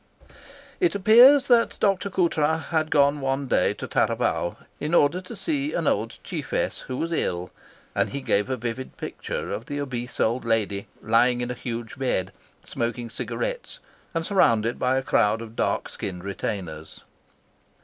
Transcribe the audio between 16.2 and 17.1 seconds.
retainers.